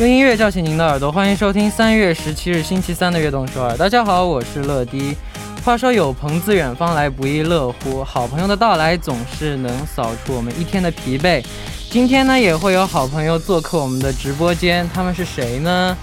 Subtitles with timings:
[0.00, 3.74] 用音乐叫醒您的耳朵，欢迎收听三月十七日星期三的《悦动首尔》。
[3.76, 5.16] 大家好，我是乐迪。
[5.64, 8.02] 话说有朋自远方来，不亦乐乎。
[8.02, 11.44] 好朋友的到来总是能扫除我们一天的疲惫。
[11.90, 15.96] 今天呢，也会有好朋友做客我们的直播间，他们是谁呢？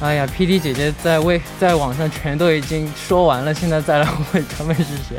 [0.00, 5.16] 哎呀，P D 姐姐在为在网上全都已经说完了，现在再来问他们是谁，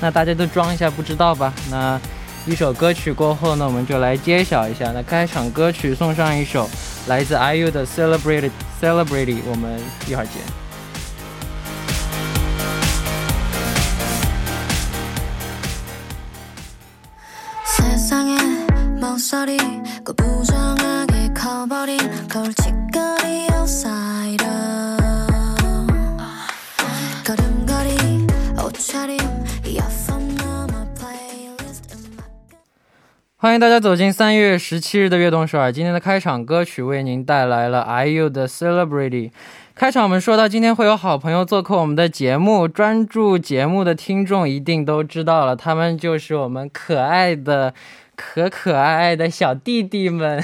[0.00, 1.52] 那大家都装一下不知道吧？
[1.68, 2.00] 那
[2.46, 4.92] 一首歌曲过后呢，我们就来揭晓一下。
[4.92, 6.70] 那开场歌曲送上一首。
[7.08, 8.50] 来自 IU 的 Celebrate
[8.80, 10.42] Celebrate，我们一会儿见。
[33.46, 35.70] 欢迎大家走进三月十七日的悦动首尔。
[35.70, 39.30] 今天的开场歌曲为您带来了 IU 的 Celebrity。
[39.72, 47.72] 开场我们说到，今天会有好朋友做客我们的节目，专注节目的听众一定都知道了，他们就是我们可爱的、
[48.16, 50.42] 可可爱爱的小弟弟们。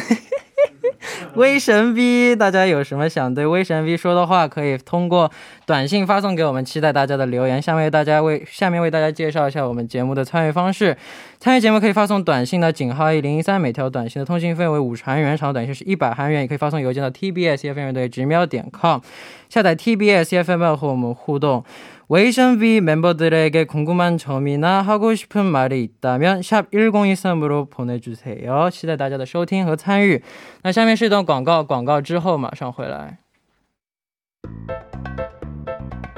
[1.35, 5.31] 威神 V，大家有什么想对威神 V 说的话，可以通过
[5.67, 7.61] 短信发送给我们，期待大家的留言。
[7.61, 10.97] 下面为大家为下面为大家介绍一下我们节目的参与方式。
[11.41, 16.43] 参与节目可以发送短信的井号一零一三，每条短信的通信费为五十韩元，长短信是一百韩元。
[16.43, 19.01] 也可以发送邮件到 tbs fm 对直瞄点 com，
[19.49, 21.65] 下载 tbs fm 和我们互动。
[22.12, 28.70] 웨이션 V 멤버들에게 궁금한 점이나 하고 싶은 말이 있다면 샵 1023으로 보내주세요.
[28.70, 30.24] 期待大家的收听和参与。
[30.64, 33.18] 那下面是一段广告，广告之后马上回来。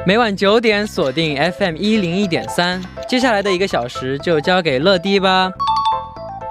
[0.06, 5.52] 每晚九点锁定 FM 一零一点三，接下来的一个小时就交给乐迪吧。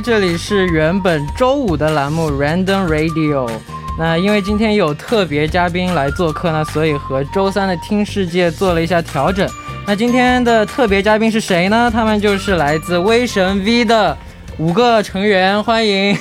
[0.00, 3.50] 这里是原本周五的栏目 Random Radio。
[3.98, 9.48] 那因为今天有特别嘉宾来做客呢，所以和周三的听世界做了一下调整。
[9.86, 11.90] 那今天的特别嘉宾是谁呢？
[11.92, 14.16] 他们就是来自威神 V 的。
[14.58, 16.16] 五个成员，欢迎。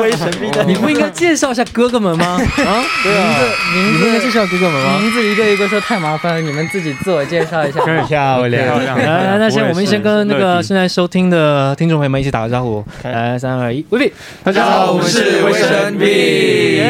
[0.00, 2.40] 微神秘的，你不应该介绍一下哥哥们吗？
[2.58, 3.38] 啊，对啊，
[3.74, 4.98] 名字应该介绍哥哥们吗？
[5.00, 7.80] 名字一个一个说太麻烦了，你们自己自我介绍一下。
[8.06, 12.84] 漂亮，来来，那先我们先跟那个现在收听的听众朋友们一起打个招呼。
[13.02, 14.12] 来，三二一，威威，
[14.44, 16.80] 大家好，我们是威神秘。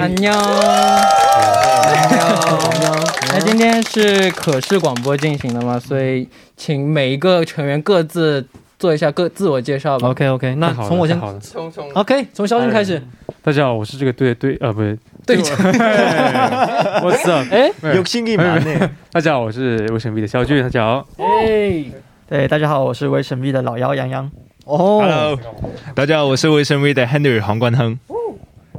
[0.00, 2.94] 安妞，安妞，
[3.32, 5.78] 那今天是可视广播进行的嘛？
[5.78, 8.44] 所以请每一个成员各自。
[8.82, 10.08] 做一下个自我介绍吧。
[10.08, 11.16] OK OK，那从我先。
[11.40, 13.00] 从从 OK，从肖军开始。
[13.40, 15.56] 大家好，我是这个队队呃，不是队长。
[17.04, 18.58] 我操 哎，有心意吗？
[19.12, 20.60] 大家好，我是威神 V 的肖俊。
[20.60, 21.06] 大家好。
[21.18, 21.84] 哎，
[22.28, 24.28] 对，大家好，我是威神 V 的老姚杨洋。
[24.64, 24.98] 哦。
[25.00, 25.38] Hello，
[25.94, 27.96] 大家好，我是威神 V 的 Henry 黄冠亨。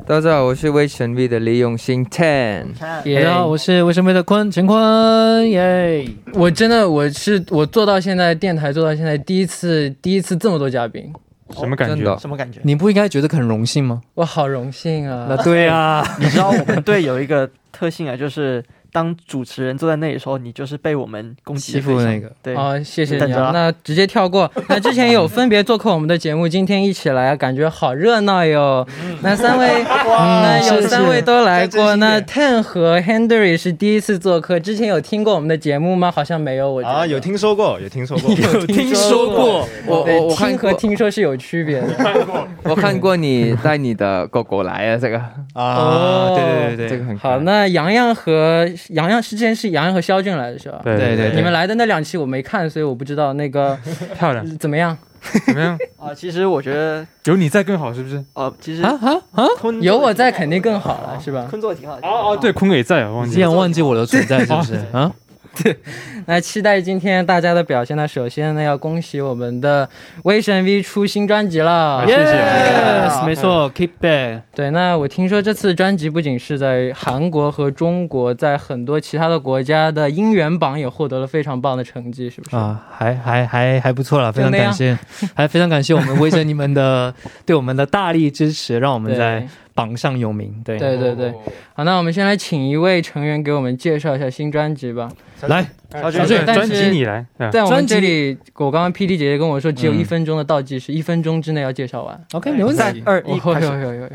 [0.06, 2.66] 大家好，我是威神 V 的李永新 Ten。
[2.78, 5.50] 大家好，我是威神 V 的坤陈坤。
[5.50, 6.06] 耶！
[6.34, 11.14] 我真的我是我做到现在电台做到现在第一次第一次这么多嘉宾，
[11.58, 12.18] 什么感觉？
[12.18, 12.59] 什么感觉？
[12.64, 14.02] 你不应该觉得很荣幸吗？
[14.16, 15.25] 我好荣幸啊！
[15.30, 18.64] 那对啊， 你知道我们队有一个特性啊，就是。
[18.94, 22.31] 当主持人坐在那里的时候，你就是被我们攻击欺负那个。
[22.44, 23.34] 对，哦，谢谢你。
[23.34, 24.50] 那直接跳过。
[24.70, 28.88] 那之前有分别做客我们的节目，今天一起来，感觉好热闹哟。
[29.23, 31.96] 那三位，那有三位都来过。
[31.96, 36.12] 那 Ten 和 Henry 是第一次做客，之前有听过我们的节目吗？
[36.12, 36.72] 好像没有。
[36.72, 39.67] 我啊，有听说过，有听说过， 有听说过。
[39.88, 41.88] 我我我听和听说是有区别的。
[42.62, 45.17] 我看过你带你的狗狗来啊，这个
[45.53, 47.40] 啊，对对对对，这个很好。
[47.40, 48.70] 那洋洋和。
[48.90, 50.82] 洋洋之前是洋洋和肖俊来的是吧？
[50.84, 53.78] 对对对，你们来的那两期我没看，所以我不知道那个
[54.18, 54.97] 漂亮 怎么样？
[55.46, 55.78] 怎么样？
[55.97, 58.22] 啊，其实我觉得有你在更好，是不是？
[58.34, 59.46] 哦，其实啊啊啊，
[59.82, 61.47] 有我在肯定更好了，是吧？
[61.50, 61.96] 坤做的挺好。
[61.97, 64.76] 哦哦，对，坤也在，忘记竟然忘记我的存在是不是？
[64.91, 65.09] 啊，
[66.26, 67.96] 那期待今天大家的表现。
[67.96, 69.88] 那首先呢，要恭喜我们的
[70.23, 74.41] 威神 V 出新专辑了，谢谢 Yes，没错，Keep Back。
[74.55, 82.55] 对，那我听说这次专辑不仅是在韩国和中国，在很多其他的国家的音源榜也获得了非常棒的成绩，是不是？
[82.55, 84.97] 啊，还还还还不错了，非常感谢，
[85.35, 87.14] 还非常感谢我们威神你们的
[87.46, 90.61] 对我们的大力支持，让我们在榜上有名。
[90.64, 91.34] 对，对对对，
[91.73, 95.11] 好，那我们先来请一位成员给我们介绍一下新专辑吧。
[95.47, 95.66] 来，
[96.11, 102.19] 小俊专辑你来，嗯在我们专辑这里，我刚刚 P D 姐姐跟我说，只有嗯一分钟的倒计时，一分钟之内要介绍完。
[102.34, 102.78] OK，没问题。
[102.81, 103.67] 三二一，哦开始。
[103.67, 104.09] 有有有有，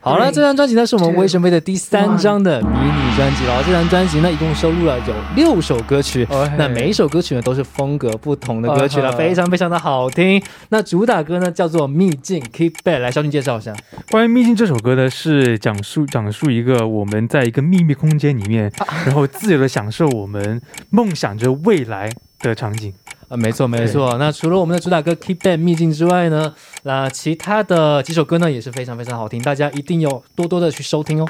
[0.00, 3.62] 好了，这张专辑呢是我们威神杯的第三张的迷你专辑了。
[3.64, 10.42] 这张专辑呢一共收录了有六首歌曲，哦那每一首歌曲呢都是风格不同的歌曲了，哦非常非常的好听。
[10.68, 13.74] 那主打歌呢叫做《秘境 Keep Back》，来，小俊介绍一下。
[14.10, 18.70] 关于《秘境》这首歌呢，是讲述讲述一个我们在一个秘密空间里面，
[19.06, 20.60] 然后自由的享受我们
[20.90, 22.10] 梦想着未来
[22.40, 22.92] 的场景。
[23.26, 24.18] 啊，没错没错。
[24.18, 31.26] 那除了我们的主打歌《Keep Back》秘境之外呢，那其他的几首歌呢也是非常非常好听，大家一定要多多的去收听哦。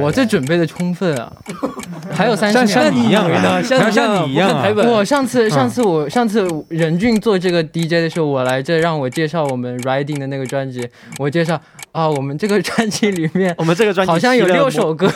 [0.00, 1.32] 我这准备的充分啊，
[2.14, 2.64] 还有三十秒。
[2.64, 4.56] 像像你一样啊，像像你一样
[4.86, 10.88] 我上次上次我上次任俊做这个 DJ 的时候，我来这让我介绍我们 Riding 的那个专辑，
[11.18, 11.60] 我介绍
[11.94, 15.08] 啊，我们这个专辑里面我们这个专辑好像有 六首歌，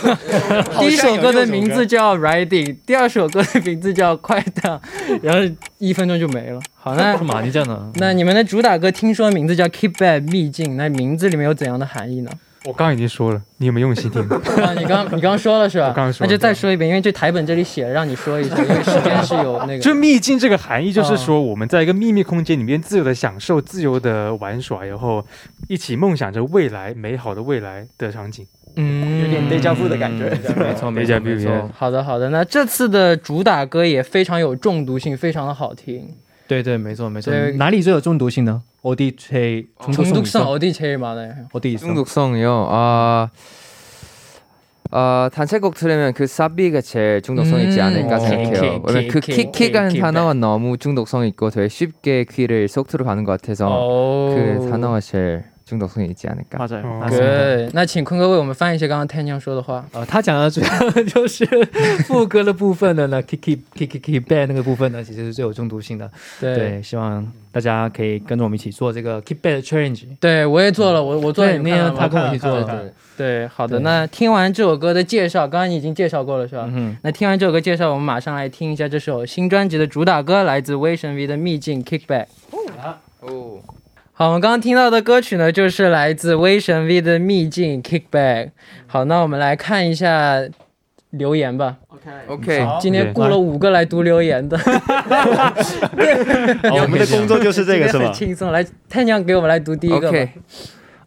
[0.79, 4.81] 第一首歌的名字叫 Riding，第二首歌的名字叫快档，
[5.21, 6.61] 然后一分钟就没了。
[6.77, 7.41] 好，那干嘛？
[7.43, 7.91] 你这样呢？
[7.97, 12.31] 那你们的主打歌听说名字叫 Keep Back 秘境，那名字里面有怎样的含义呢？
[12.65, 14.21] 我刚刚已经说了，你有没有用心听？
[14.63, 15.89] 啊，你刚你刚刚说了是吧？
[15.89, 19.79] 我刚刚说了那就再说一遍，因为这台本这里写了，让你说一下，因为时间是有那个。
[19.81, 25.25] 就秘境这个含义，就是说我们在一个秘密空间里面自由的享受、自由的玩耍，然后
[25.69, 28.47] 一起梦想着未来美好的未来的场景。
[28.77, 31.71] 嗯有点 deja vu 的感觉没错没错没错。
[31.75, 36.09] 好的好的，那这次的主打歌也非常有中毒性，非常的好听。
[36.47, 37.53] 对对，没错没错对。
[37.53, 38.63] 哪里最有中毒性呢？
[38.88, 41.49] 어디 제일 어, 중독성, 중독성 어디 제일 많아요?
[41.52, 41.85] 어디 있어?
[41.85, 42.69] 중독성이요.
[42.70, 43.29] 아,
[44.90, 47.85] 아 단체곡 들으면 그 사비가 제일 중독성 있지 음.
[47.85, 48.20] 않을까 음.
[48.20, 48.82] 생각해요.
[48.87, 54.35] 왜냐 그 키키라는 단어가 너무 중독성 있고 되게 쉽게 귀를 쏙 들어가는 것 같아서 어.
[54.35, 56.58] 그 단어가 제일 중독성이 있지 않을까.
[56.58, 56.84] 맞아요.
[56.84, 57.00] 어.
[57.00, 57.56] 맞습니다.
[57.56, 59.86] 对，那请坤哥为我们翻译一下刚刚 Tan 酱说的话。
[59.94, 61.46] 呃，他讲的主要就是
[62.06, 66.12] 副歌的部分的呢， kick kick kick kick back 那个部分呢，其实是最有中毒性的。
[66.42, 70.04] 对对，希望大家可以跟着我们一起做这个 keep back 的 challenge。
[70.20, 73.78] 对，我也做了，我我做了，对你们看了吗他跟我一起做的对对对，好的。
[73.78, 76.66] 对那听完这首歌的介绍，刚刚你已经介绍过了是吧？
[76.68, 82.25] 嗯哼，那听完这首歌介绍，我们马上来听一下这首新专辑的主打歌，来自威神 V 的《秘境 Kickback》。
[83.22, 83.62] 오.
[84.18, 88.46] 好，我们刚刚听到的歌曲呢，就是来自威神 V 的《秘境 Kickback》。
[88.86, 90.44] 好，那我们来看一下
[91.10, 91.78] 留言吧。
[92.28, 92.80] 오케이.
[92.81, 94.58] 今天雇了五个来读留言的，
[96.70, 98.12] 我们的工作就是这个是今天很吧？
[98.14, 98.52] 轻松。
[98.52, 100.18] 来，太娘给我们来读第一个吧。
[100.18, 100.30] 오케이.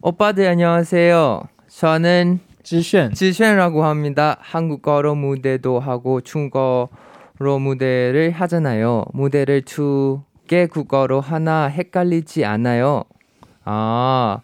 [0.01, 1.47] 오빠들 안녕하세요.
[1.69, 4.37] 저는 知炫 지쉔이라고 합니다.
[4.41, 6.89] 한국어로 무대도 하고 중국어로
[7.59, 9.05] 무대를 하잖아요.
[9.13, 10.21] 무대를 두
[10.52, 13.04] 개 국어로 하나 헷갈리지 않아요.
[13.64, 14.40] 아,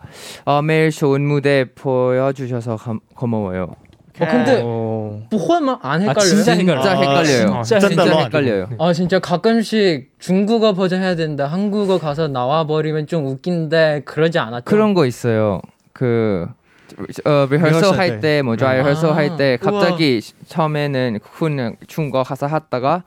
[0.47, 3.65] 아 매일 좋은 무대 보여주셔서 감, 고마워요.
[4.19, 4.63] 어, 근데
[5.29, 6.19] 부호만 안 헷갈려요?
[6.19, 6.81] 아, 진짜 헷갈려요.
[6.81, 7.55] 진짜 헷갈려요.
[7.55, 8.69] 아, 진짜, 진짜, 헷갈려요.
[8.79, 11.45] 아 진짜 가끔씩 중국어 버전 해야 된다.
[11.47, 14.65] 한국어 가서 나와 버리면 좀 웃긴데 그러지 않았죠.
[14.65, 15.61] 그런 거 있어요.
[15.93, 16.47] 그
[17.27, 18.65] 어, 리허설 할때 뭐죠?
[18.65, 18.71] 네.
[18.71, 20.45] 아, 리허설 할 때 갑자기 우와.
[20.47, 23.03] 처음에는 쿤 중국어 가서 하다가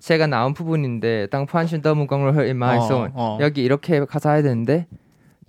[0.00, 3.38] 제가 나온 부분인데 땅 판신 너무 공을 흘 말소 어, 어.
[3.40, 4.86] 여기 이렇게 가사 해야 되는데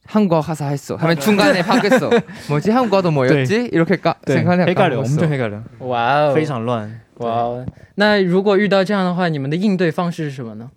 [0.05, 0.95] 한국어 가사 했어.
[0.95, 2.11] 하면 중간에 바뀌었어.
[2.47, 3.69] 뭐지 한국어도 뭐였지?
[3.73, 5.29] 이렇게 까, 对， 생각해 黑盖流，我们就 까먹었어.
[5.29, 7.01] 黑盖流，哇哦，非常乱。
[7.15, 7.65] 哇哦。
[7.95, 10.69] 那如果遇到这样的话，你们的应对方式是什么呢？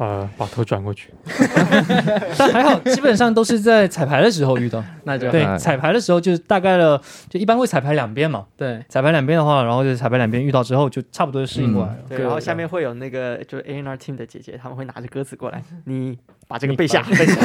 [0.00, 1.10] 呃，把头转过去。
[2.36, 4.84] 但还好，基本上都是在彩排的时候遇到。
[5.04, 7.00] 那就对啊，彩排的时候就是大概了，
[7.30, 8.44] 就一般会彩排两遍嘛。
[8.56, 11.98] 对彩排两遍的话，然后就是彩排两遍遇到之后，就差不多就适应过来了。
[12.08, 17.40] 对，然后下面会有那个就是 A N R team 的姐姐，他们会拿着歌词过来，你把这个 背下，背下。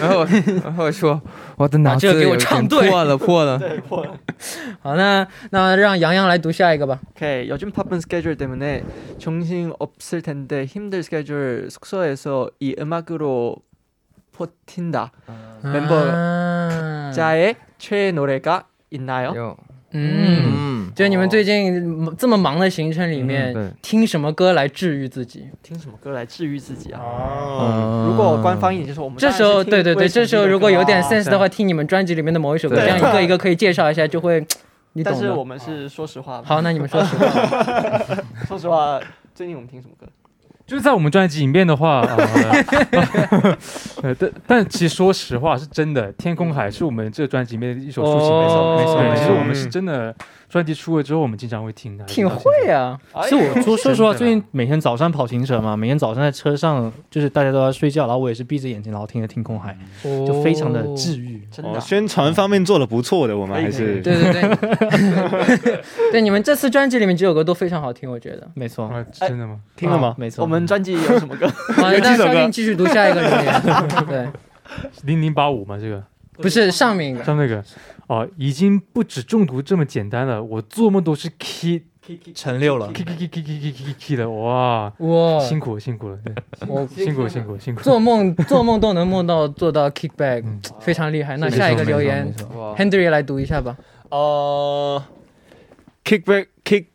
[0.00, 0.26] 然后
[0.64, 1.20] 然后说
[1.56, 3.60] 我的脑子把这个给我有点唱对破了破了。
[4.80, 6.98] 好，那那让洋洋来读下一个吧。
[7.14, 8.82] 오케이 요즘 바쁜 스케줄 때문에
[9.20, 13.56] 정신 없을 텐데 힘들 스케줄 숙소 에서 이 음악으로
[14.32, 15.12] 버틴다.
[15.62, 19.34] 멤버 啊 자의 최애 노래가 있나요?
[19.34, 19.56] 有
[19.94, 25.50] 嗯，嗯就你们最近这么忙的行程里面，嗯对听什么歌来治愈自己？
[25.62, 26.98] 听什么歌来治愈自己啊？
[27.02, 34.40] 哦如果官方一点就是我们这时候，对对对，这时候如果有点 sense 的话，话，听你们专辑里面的某一首歌，这对样一个一个可以介绍一下，就会，
[34.94, 35.18] 你懂的。
[35.18, 37.28] 但是我们是说实话，好，那你们说实话。
[38.46, 38.98] 说实话，
[39.34, 40.06] 最近我们听什么歌？
[40.67, 43.57] 就是在我们专辑里面的话， 呃，
[44.03, 50.13] 呃但但其实说实话是真的，《天空海》是我们这个专辑里面的一首抒情没错对，没错其实我们是真的
[50.49, 52.05] 专辑出了之后，我们经常会听的。
[52.05, 52.97] 挺会啊。
[53.23, 59.77] 其实我说说实话，最近每天早上跑行程嘛，每天早上在车上，就是大家都在睡觉，然后我也是闭着眼睛，然后听着《天空海》，
[60.25, 61.37] 就非常的治愈。
[61.37, 68.47] 哦，真的啊、宣传方面做的不错的，我们还是对对对，对 你们这次专辑里面几首歌都非常好听，我觉得。
[68.53, 69.59] 没错，啊，真的吗？
[69.75, 70.15] 听了吗啊？
[70.17, 71.47] 没错，我们专辑有什么歌？
[71.75, 73.61] 好，那有几首歌肖定继续读下一个留言。
[74.07, 74.27] 对，
[75.03, 76.01] 零零八五嘛，这个
[76.41, 77.63] 不是上面，上那个，
[78.07, 80.43] 哦，已经不止中毒这么简单了。
[80.43, 81.81] 我做梦都是 kick
[82.33, 86.19] 乘六了 kick 成六了，kick kick kick kick kick kick kick 的，哇哇，辛苦辛苦了，
[86.67, 87.81] 我辛苦辛苦辛苦。
[87.81, 90.43] 做梦做梦都能梦到做到 kick back，
[90.79, 91.35] 非常厉害。
[91.37, 92.33] 那下一个留言
[92.77, 93.75] ，Henry 来读一下吧。
[94.09, 95.03] 哦
[96.05, 96.85] ，kick back kick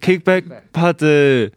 [0.00, 1.50] kick back part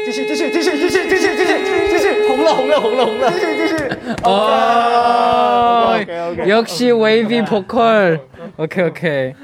[0.04, 1.89] 继续继续继续继续继续继续继续。
[2.30, 3.75] 红了红了红了红了，继续继续。
[4.25, 5.96] 哦。
[5.96, 9.34] OK，OK 역시 wavy poker，OK，OK。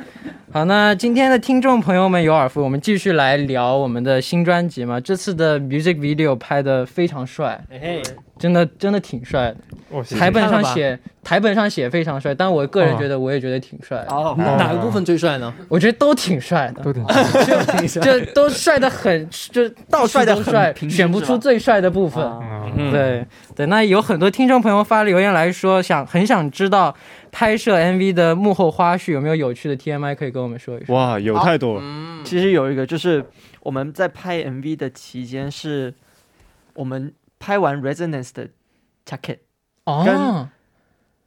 [0.53, 4.99] 好，那今天的听众朋友们有耳福，我们继续来聊我们的新专辑嘛。
[4.99, 8.01] 这次的 music video 拍的非常帅，嘿，
[8.39, 9.57] 真的真的挺帅的。
[9.89, 14.07] 我谢谢台本上写台本上写非常帅，但我个人觉得我也觉得挺帅的。
[14.15, 15.53] 哦，哪个部分最帅呢？
[15.69, 17.07] 我觉得都挺帅的，都挺
[17.89, 22.25] 帅就都帅的很，就到处帅都帅，选不出最帅的部分。
[22.91, 23.25] 对
[23.55, 26.95] 对，那有很多听众朋友发留言来说，想很想知道
[27.31, 30.95] 拍摄 MV 的幕后花絮，有没有有趣的 TMI 可以跟我们说一说？
[30.95, 31.83] 哇，有太多了。
[32.25, 33.25] 其实有一个就是
[33.61, 35.95] 我们在拍 MV 的期间，是
[36.75, 37.13] 我们
[37.47, 38.49] 拍完 Resonance 的
[39.09, 39.39] jacket
[39.85, 40.49] 哦，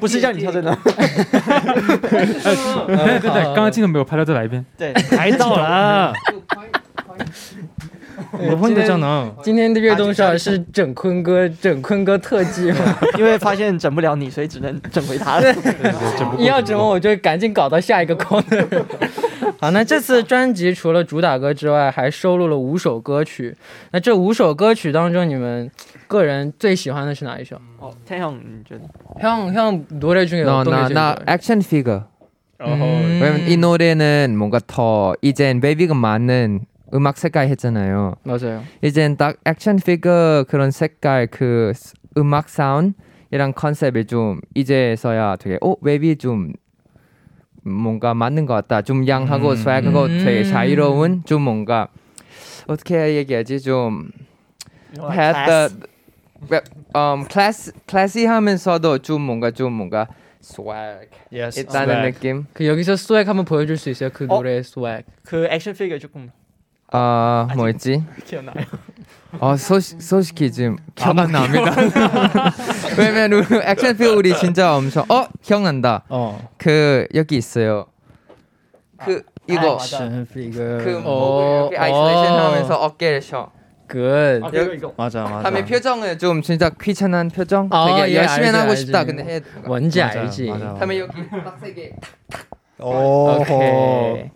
[0.00, 0.88] 不是叫你跳真的，呃
[3.04, 4.04] 对对对，刚刚镜头没有？
[4.04, 4.64] 拍到，再来一遍。
[4.76, 6.12] 对，拍到了，
[8.31, 12.97] 我问的张能，今天的悦动少儿是整坤哥整 坤哥特辑嘛？
[13.17, 15.53] 因为发现整不了你，所以只能整回他了。
[16.37, 18.83] 你要整我，我就赶紧搞到下一个 corner。
[19.59, 23.55] 好，那这次专辑除了主打歌之外，还收录了五首歌曲。
[23.91, 25.69] 那这五首歌曲当中，你们
[26.07, 27.55] 个人最喜欢的是哪一首？
[27.79, 28.81] 哦，태형你觉得？
[29.21, 31.25] 형, 형 노래 중에 나, 어떤 나, 게 제일 나 좋아요?
[31.27, 32.03] 액션 피겨.
[32.57, 33.19] 然后 음.
[33.21, 36.61] 왜냐면 이 노래는 뭔가 더 이젠 베이비가 많은
[36.94, 38.14] 음악 색깔 했잖아요.
[38.24, 38.62] 맞아요.
[38.82, 45.74] 이젠 딱 액션 피겨 그런 색깔 그 스- 음악 사운드이랑 컨셉이 좀 이제서야 되게 어
[45.80, 46.52] 웹이 좀
[47.62, 48.82] 뭔가 맞는 것 같다.
[48.82, 49.56] 좀 양하고 음.
[49.56, 50.20] 스웩하고 음.
[50.24, 51.88] 되게 자유로운 좀 뭔가
[52.66, 54.10] 어떻게 얘기하지 좀
[55.12, 55.34] had
[56.48, 56.60] the
[56.96, 60.08] um class classy하면서도 좀 뭔가 좀 뭔가
[60.42, 62.46] swag yes， 있다는 느낌.
[62.54, 64.08] 그 여기서 스웩 한번 보여줄 수 있어요?
[64.12, 64.36] 그 어?
[64.36, 65.04] 노래의 스웩.
[65.24, 66.30] 그 액션 피겨 조금
[66.92, 68.02] 아 뭐였지?
[68.26, 68.66] 기억나요?
[69.38, 71.72] 어 소시, 솔직히 지금 기억 안 납니다.
[72.98, 76.02] 왜냐면 우리 액션 피어 우리 진짜 엄청 어 기억난다.
[76.08, 77.86] 어, 그 여기 있어요.
[78.98, 79.22] 그
[80.36, 80.58] 이거.
[80.58, 82.46] 그 어, 목을 이렇게 아이솔레이션 어.
[82.46, 83.50] 하면서 어깨를 쉬어.
[83.88, 84.44] good.
[84.44, 85.42] 아 이거 이거 맞아 맞아.
[85.42, 87.68] 다음에 표정은 좀 진짜 귀찮은 표정.
[87.70, 88.82] 어, 되게 예, 열심히 알지, 하고 알지.
[88.86, 89.04] 싶다.
[89.04, 89.40] 근데 돼.
[89.64, 90.46] 뭔지 맞아, 알지.
[90.46, 90.74] 맞아.
[90.74, 91.96] 다음에 여기 빡세게.
[92.78, 94.30] OK，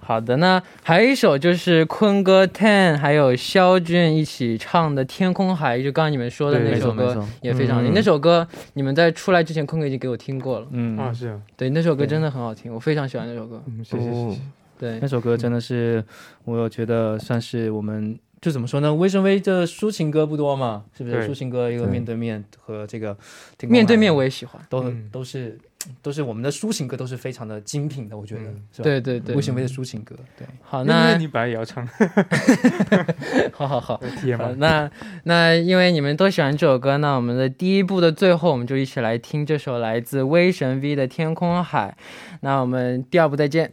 [0.00, 7.92] 好的，那还有一首就是坤哥 Ten 还有肖俊一起唱的《天空海》，就刚刚你们说的那首歌也非常好听。
[7.92, 10.66] 嗯那首歌你们在出来之前，坤哥已经给我听过了。
[10.70, 13.62] 嗯，啊，是啊，对，那首歌真的很好听，我非常喜欢那首歌。
[13.66, 14.40] 嗯，谢谢谢谢。
[14.78, 16.02] 对那，首歌真的是，
[16.44, 18.94] 我有觉得算是我们就怎么说呢？
[18.94, 21.28] 威声威的抒情歌不多嘛，是不是？
[21.28, 23.16] 抒情歌一个面对面和这个
[23.62, 24.62] 面对面我也喜欢。
[24.70, 25.58] 都嗯都是
[26.02, 28.84] 都是我们的抒情歌都是非常的精品的，我觉得嗯是吧？
[28.84, 31.86] 对对对威，声威的抒情歌，对，好，那那你本来也要唱，
[33.54, 34.00] 好好好
[34.56, 34.90] 那
[35.24, 41.96] 那因为你们都喜欢这首歌，那我们的第一部的最后，我们就一起来听这首来自威神 V 的《天空海》。
[42.40, 43.72] 那我们第二部再见。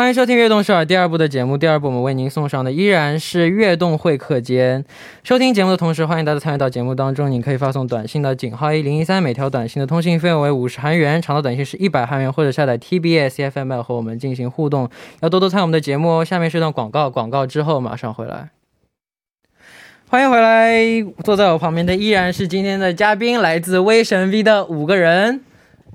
[0.00, 1.58] 欢迎收听《悦动首尔》第二部的节目。
[1.58, 4.82] 第二部我们为您送上的依然是悦动会客间。
[5.22, 7.30] 收听节目的同时，欢迎大家参与到节目当中。
[7.30, 14.88] 您可以发送短信到井号一零一三，每条短信的通信费用为五十韩元，长的短信是一百韩元，或者下载 TBS EFML 和我们进行互动。
[15.20, 16.24] 要多多参与我们的节目哦。
[16.24, 18.48] 下面是段广告，广告之后马上回来。
[20.08, 20.80] 欢迎回来，
[21.22, 25.42] 坐在我旁边的依然是今天的嘉宾，来自威神 V 的五个人。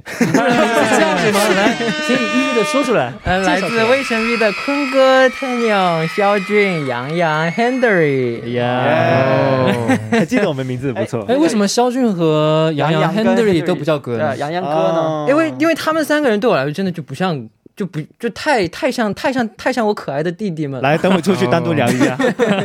[0.15, 1.39] 是这样子吗？
[1.55, 3.11] 来，请你一一的说出来。
[3.23, 8.53] 呃，来自威神 V 的坤哥、Tanya、肖俊、杨洋、Henry。
[8.53, 9.65] 呀，
[10.11, 11.35] 还记得我们名字不错哎，。
[11.35, 14.37] 为什么肖俊和杨洋 Henry 都不叫哥呢？
[14.37, 14.75] 杨洋哥呢？
[14.75, 17.35] 哦因为因为他们三个人对我来说真的就不像，
[17.75, 20.81] 就不就太太像太像太像我可爱的弟弟们。
[20.81, 22.17] 来，等会出去单独聊一下。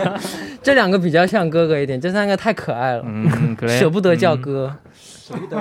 [0.62, 4.72] 这两个比较像哥哥一点，这三个太可爱了，嗯，可舍不得叫哥。
[4.84, 4.90] 嗯
[5.30, 5.56] 舍不得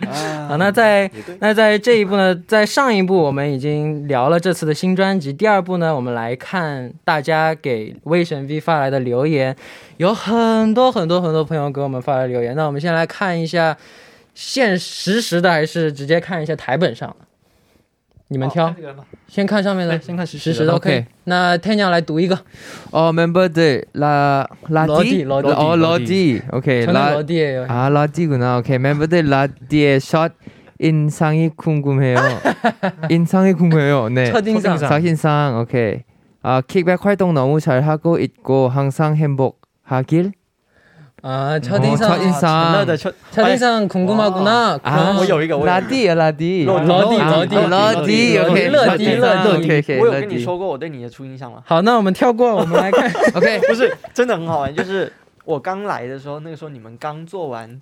[0.08, 1.10] 啊，那在
[1.40, 9.54] 那在这一步呢，在上一步我们已经聊了这次的新专辑，第二步呢，我们来看大家给威神 V 发来的留言，
[9.98, 12.56] 有很多很多很多朋友给我们发来留言。
[12.56, 13.76] 那我们先来看一下
[14.33, 17.25] 现实时的，还是直接看一下台本上的？
[18.31, 18.73] 你们挑，
[19.27, 20.73] 先看上面的，先看实实时的。
[20.73, 22.37] OK， OK 那天娘来读一个，
[22.91, 26.03] 어 멤버들 라 라디 러디, 러디, 어 러디.
[26.03, 27.65] 러디 오케이 저는 라 러디예요.
[27.67, 30.33] 아 라디구나 오케이 멤버들 라디의 샷
[30.77, 32.17] 인상이 궁금해요
[33.09, 34.77] 인상이 궁금해요 네 첫인상.
[34.77, 36.03] 첫인상 오케이
[36.43, 40.33] 아 킥백 활동 너무 잘 하고 있고 항상 행복하길
[41.23, 42.07] 아, 어, 첫인상.
[42.07, 44.79] 첫인상 陈乐的첫 첫인상 궁금하구나.
[44.83, 49.57] 아, 我有一个，我有一个 라디 라디 러디, 러디, 아, 러디, 러디 러디, 오케이 러디, 첫인상, 러디.
[49.57, 51.61] 오케이 오케이 我有跟你 러디 说过我对你的初印象了。
[51.65, 53.11] 好，那我们跳过，我们来看。
[53.33, 54.73] 오케이 不是，真的很好玩。
[54.73, 55.11] 就是
[55.43, 57.81] 我刚来的时候，那个时候你们刚做完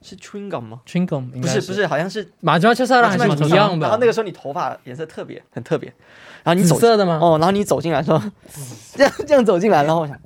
[0.00, 0.80] 是 chewing gum 吗？
[0.86, 4.06] chewing gum 应该不是不是，好像是 마지막 첫사랑 还是一样然后吧那？
[4.06, 5.92] 个时候你头发颜色特别很特别，
[6.44, 7.18] 然后你走紫色的吗？
[7.20, 8.22] 哦，然后你走进来说
[8.94, 10.25] 这样这样走进来，然后我想，哇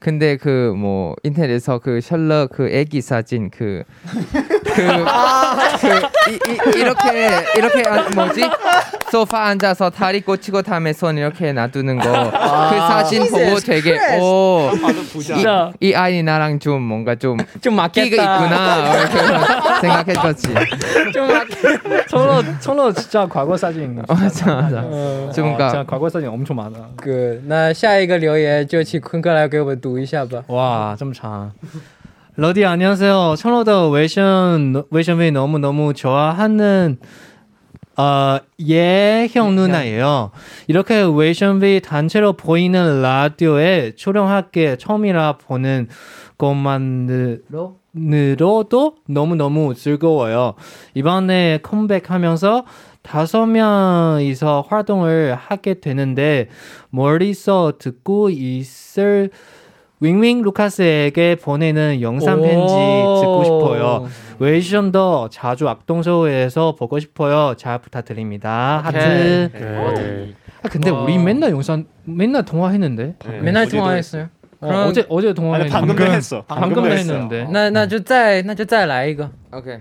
[0.00, 3.84] 근데 그 뭐 인터넷에서 그 셜러 그 애기 사진 그
[4.64, 8.40] 그, 그 이, 이, 이렇게 이렇게 안- 뭐지
[9.12, 14.70] 소파 앉아서 다리 꽂히고 다음에 손 이렇게 놔두는 거 그 사진 보고 되게 오
[15.22, 18.44] 진짜 이 아이 나랑 좀 뭔가 좀 좀 끼가 맞겠다.
[18.44, 20.48] 있구나 이렇게 생각했었지.
[21.12, 22.08] 좀 맞겠.
[22.08, 24.80] 청로 청로 진짜 과거 사진 맞아 맞아.
[24.84, 26.72] 어 좀 진짜 뭔가 과거 사진 엄청 많아.
[27.02, 27.42] ，good。
[27.46, 30.42] 那下一个留言就请坤哥来给我们读 一下吧。
[30.48, 31.52] 와, 좀 장.
[32.36, 33.34] 러디 안녕하세요.
[33.36, 36.98] 청로더 웨이션 웨이션이 너무 너무 좋아하는
[37.96, 40.30] 어, 예형 누나예요.
[40.66, 45.88] 이렇게 웨이션비 단체로 보이는 라디오에 출연하게 처음이라 보는
[46.38, 50.54] 것만으로 으로도 너무너무 즐거워요.
[50.94, 52.64] 이번에 컴백하면서
[53.02, 56.48] 다섯 명이서 활동을 하게 되는데
[56.88, 59.30] 멀리서 듣고 있을
[60.00, 64.08] 윙윙 루카스에게 보내는 영상 편지 듣고 싶어요.
[64.40, 67.54] 웨이션도 자주 악동쇼에서 보고 싶어요.
[67.56, 68.80] 잘 부탁드립니다.
[68.84, 68.98] 하트.
[68.98, 70.34] 네.
[70.64, 71.02] 아, 근데 와.
[71.02, 73.14] 우리 맨날 영상 맨날 통화했는데.
[73.18, 73.40] 네.
[73.40, 74.28] 맨날 우리도 통화했어요.
[74.60, 75.72] 어, 그럼- 어제 어제 아니, 통화했는데.
[75.72, 76.42] 방금도 했어.
[76.48, 76.98] 방금도 했어요.
[76.98, 77.46] 했는데.
[77.50, 79.30] 那那就再那就再来一个。
[79.52, 79.78] 오케이.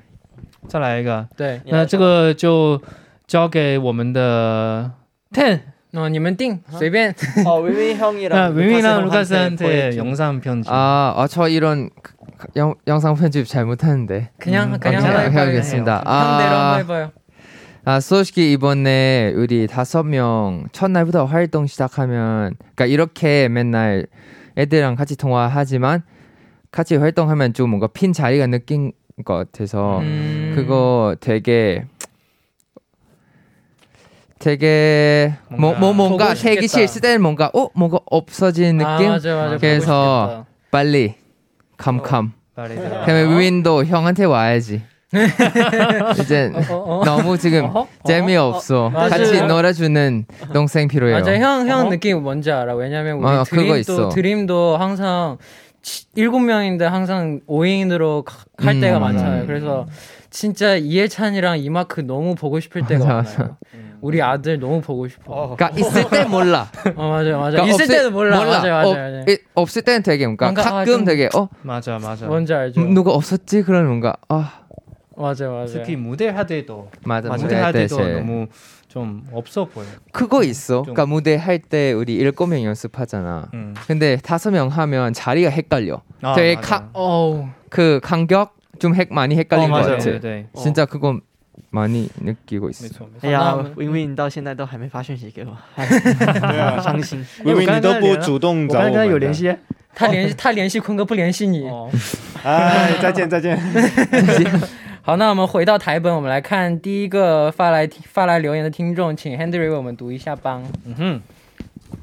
[0.67, 1.27] 再来一个。
[1.35, 2.79] 对，那这个就
[3.25, 4.91] 交给我们的
[5.33, 5.61] Ten。
[5.96, 7.14] 어, 니면 띵随便.
[7.46, 10.70] 어, 위민 형이랑 아, 위민이랑 루카스한테 영상 편집.
[10.70, 14.30] 아, 아, 저 이런 그, 영, 영상 편집 잘 못하는데.
[14.38, 15.96] 그냥 음, 그냥, 그냥 해야겠습니다.
[15.96, 17.12] 형대로 아, 한번 해봐요.
[17.84, 24.06] 아, 솔직히 이번에 우리 다섯 명 첫날부터 활동 시작하면, 그러니까 이렇게 맨날
[24.58, 26.02] 애들이랑 같이 통화하지만
[26.72, 28.92] 같이 활동하면 좀 뭔가 핀 자리가 느낀
[29.24, 30.52] 것 같아서 음.
[30.54, 31.86] 그거 되게
[34.38, 36.34] 되게 뭐, 뭐 뭔가.
[36.34, 39.56] 대기실 있을 때는 뭔가 어 뭔가 없어지는 아, 느낌 맞아 맞아.
[39.58, 41.14] 그래서 빨리
[41.78, 42.74] 캄캄 빨리.
[42.74, 44.82] 그다음에 위윈도 형한테 와야지
[46.20, 46.74] 이제 싶다.
[46.74, 47.04] 어, 어.
[47.04, 47.88] 너무 지금 어허?
[48.04, 49.08] 재미없어 맞아요.
[49.10, 52.74] 같이 놀아주는 동생 필요해요 맞아 형 형 느낌 뭔지 알아?
[52.74, 54.08] 왜냐면 우리 아, 드림도 있어.
[54.10, 55.38] 드림도 항상
[55.82, 58.26] 치- 일곱 명인데 항상 5인으로
[58.58, 59.12] 할 음, 때가 맞아.
[59.12, 59.46] 많잖아요.
[59.46, 59.86] 그래서
[60.40, 63.56] 진짜 이해찬이랑 이마크 너무 보고 싶을 때가 맞아, 많아요.
[64.02, 65.56] 우리 아들 너무 보고 싶어.
[65.56, 67.50] 그러니까 있을 때 몰라 어 맞아요 맞아요.
[67.52, 68.36] 그러니까 있을 없을- 때도 몰라.
[68.44, 68.86] 맞아요 맞아요.
[68.88, 69.24] 없, 맞아요.
[69.28, 72.26] 이- 없을 때는 되게 뭔가, 뭔가, 아, 가끔 좀- 되게 어 맞아 맞아.
[72.26, 72.82] 뭔지 알죠?
[72.82, 74.60] 누가 없었지 그러면 뭔가 아
[75.16, 75.66] 맞아요 맞아요.
[75.68, 78.46] 특히 무대 할 때도 맞아 무대 때도 너무
[78.88, 79.86] 좀 없어 보여.
[80.12, 83.74] 그거 있어 좀- 그러니까 무대 할 때 우리 일곱 명 연습하잖아 음.
[83.86, 86.68] 근데 다섯 명 하면 자리가 헷갈려 아, 되게 맞아.
[86.80, 89.97] 가, 어우 그 간격 좀 핵 많이 헷갈린 어, 것 맞아요.
[89.97, 90.45] 같아 네, 네.
[90.55, 91.19] 진짜 그거
[91.69, 93.27] 많이 느끼고 있어 没错没错。
[93.27, 97.25] 哎呀好那，维维，你到现在都还没发讯息给我，哎，对啊，伤心。
[97.43, 99.55] 因为你都不主动我刚才找我们的跟他有联系。
[99.93, 101.67] 他联系他联系坤哥不联系你。
[101.67, 101.91] 哦，
[102.43, 103.59] 哎，再见再见。
[105.01, 110.61] 好，那我们回到台本，我们来看第一个发来发来留言的听众，请 Henry 为我们读一下吧。
[110.85, 111.21] 嗯哼，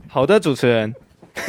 [0.08, 0.94] 好的，主持人，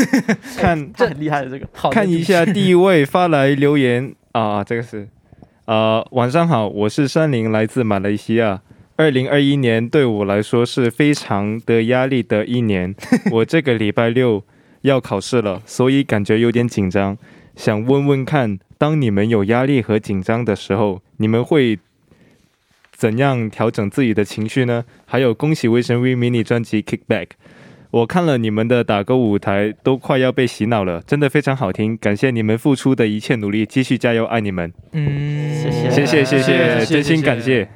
[0.58, 5.09] 看他很厉害的这个，好的看一下第一位发来留言 啊，这个是
[5.67, 8.61] 呃，晚上好，我是山林，来自马来西亚。
[8.97, 12.93] 二零二一年对我来说是非常的压力的一年，
[13.31, 14.43] 我这个礼拜六
[14.83, 17.17] 要考试了，所以感觉有点紧张。
[17.55, 21.79] 想问问看，当你们有压力和紧张的时候，你们会
[22.91, 24.85] 怎样调整自己的情绪呢？
[25.07, 27.29] 还有，恭喜卫生 V mini 专辑 Kickback。
[27.95, 31.97] 我看了你们的打歌舞台，都快要被洗脑了，真的非常好听。
[31.97, 34.73] 感谢你们付出的一切努力，继续加油，爱你们！
[34.91, 37.69] 嗯，谢谢谢谢谢谢谢，谢真心感谢。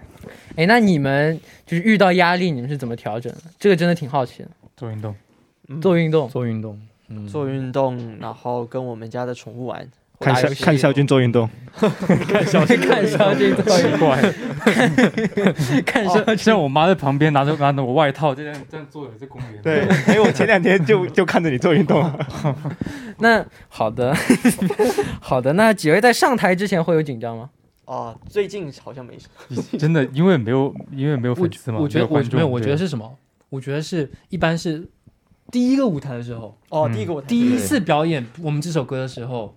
[0.56, 3.42] 哎，那你们就是遇到压力，你们是怎么调整的？
[3.60, 4.48] 这个真的挺好奇的。
[4.76, 5.14] 做运动，
[5.80, 9.88] 做运动，做运动，嗯，做运动，然后跟我们家的宠物玩，
[10.20, 11.48] 看校打游戏看校军做运动，
[12.28, 14.20] 看小 看小军做运动，怪，
[15.86, 16.36] 看小军。
[16.36, 19.62] 像我妈在旁边拿着拿着我外套，这样这样坐着在公园。
[19.62, 22.10] 对，因为我前两天就 就看着你做运动，
[23.18, 24.14] 那好的，
[25.20, 25.52] 好的。
[25.52, 27.50] 那几位在上台之前会有紧张吗？
[27.84, 29.62] 啊，最近好像没什么。
[29.78, 33.16] 真的，因为没有因为没有粉丝嘛，我觉得没有我没有，我觉得是什么？
[33.50, 34.86] 我觉得是一般是
[35.50, 39.56] 第一个舞台的时候，哦，嗯第一个舞台第一次表演我们这首歌的时候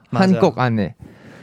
[0.10, 0.24] 맞아.
[0.24, 0.94] 한 곡 안에.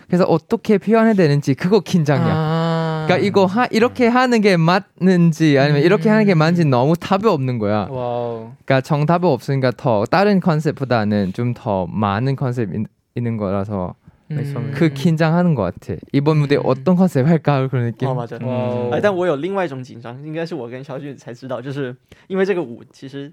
[0.08, 2.28] 그래서 어떻게 표현해야 되는지 그거 긴장이야.
[2.36, 3.06] 아.
[3.08, 7.58] 그러니까 이거 하, 이렇게 하는 게 맞는지 아니면 이렇게 하는 게 맞는지 너무 답이 없는
[7.58, 7.88] 거야.
[7.90, 8.52] 와우.
[8.64, 12.84] 그러니까 정답이 없으니까 더 다른 컨셉보다는 좀 더 많은 컨셉 이-
[13.16, 13.96] 있는 거라서
[14.32, 14.72] 음.
[14.76, 16.00] 그 긴장하는 것 같아.
[16.12, 18.08] 이번 무대 에 어떤 컨셉 할까 그런 느낌.
[18.08, 18.38] 哦，맞아。
[18.42, 18.92] 와우.
[18.94, 21.96] 哎，但我有另外一种紧张，应该是我跟小俊才知道，就是
[22.28, 23.32] 因为这个舞其实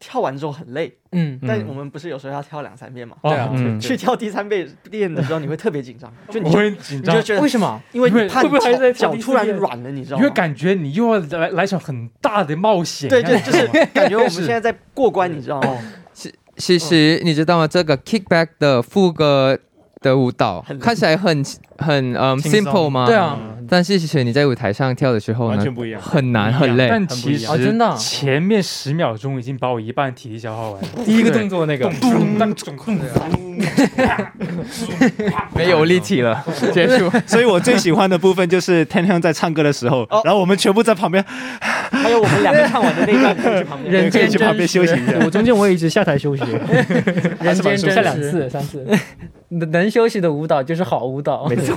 [0.00, 3.14] 跳完之后很累，嗯，但我们不是有时候要跳两三遍嘛？
[3.22, 7.80] 对啊嗯去跳第三遍练的时候，你会特别紧张， 就你会紧张你就，觉得为什么？
[7.92, 10.22] 因为会不会还在跳脚脚突然软了，你知道吗？
[10.22, 13.08] 因为感觉你又要来来一场很大的冒险。
[13.10, 15.78] 对，对就是感觉我们 现在在过关，你知道吗？
[16.14, 17.68] 其其实你知道吗？
[17.68, 19.58] 这个 kickback 的副歌
[20.00, 21.44] 的舞蹈看起来很
[21.78, 23.04] 很嗯 simple 吗？
[23.06, 23.38] 对啊，
[23.70, 26.00] 但是其实你在舞台上跳的时候呢完全，不一样。
[26.02, 26.88] 很难很累。
[26.90, 30.88] 但其实哦真的啊前面十秒钟已经把我一半体力消耗完了。
[31.04, 31.88] 第一个动作那个，
[35.54, 37.08] 没有力气了， 结束。
[37.26, 41.24] 所以我最喜欢的部分就是 Ten Hyung 在唱歌的时候，然后我们全部在旁边，
[41.90, 43.92] 还有我们两个唱完的那一段，你可以去旁边。
[43.92, 45.12] 人间可以去旁边休息一下。
[45.24, 46.42] 我中间我也一直下台休息，
[47.40, 48.20] 人间真下两。
[48.20, 48.84] 次三次，
[49.50, 51.76] 能能休息的舞蹈就是好舞蹈，没错。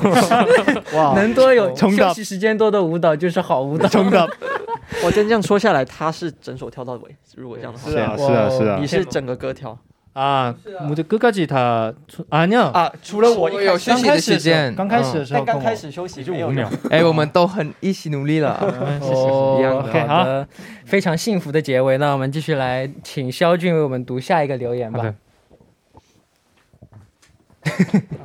[0.93, 3.87] 哇，能多有休息时间多的舞蹈就是好舞蹈。
[5.03, 7.15] 我真这样说下来，他是整首跳到尾。
[7.35, 8.77] 如果这样的话，是啊是啊是啊。
[8.79, 9.77] 你是整个歌跳
[10.13, 10.53] 啊，
[10.87, 11.91] 我的哥哥吉他
[12.29, 12.91] 啊娘啊。
[13.01, 14.73] 除了我，我有休息的时间。
[14.75, 16.69] 刚开始的时候，刚开始休息就五秒。
[16.91, 18.59] 哎，我们都很一起努力了。
[19.57, 20.47] 一样的啊，
[20.85, 21.97] 非常幸福的结尾。
[21.97, 25.15] 那我们继续来，请肖俊为我们读下一个留言吧。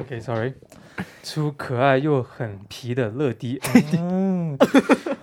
[0.00, 0.52] OK，Sorry
[1.22, 3.60] 出可爱又很皮的乐迪，
[3.98, 4.56] 嗯，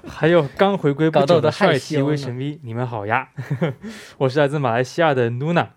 [0.07, 3.29] 还有刚回归不久的帅气微神 V，你们好呀！
[4.17, 5.67] 我是来自马来西亚的 Nuna，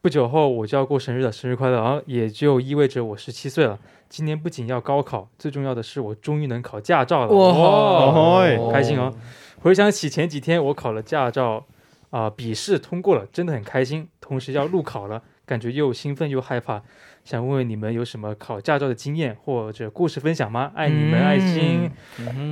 [0.00, 1.82] 不久后我就要过生日了，生日快乐！
[1.82, 3.78] 啊，也就意味着我十七岁了。
[4.08, 9.12] 今年不仅要高考，最重要的是我终于能考驾照了，哇哦开心哦！
[9.60, 11.64] 回想起前几天我考了驾照，
[12.10, 14.08] 啊、笔试通过了，真的很开心。
[14.20, 16.82] 同时要路考了，感觉又兴奋又害怕。
[17.26, 20.70] 想问问你们有什么考驾照的经验或者故事分享吗？
[20.76, 21.90] 爱你们，爱心。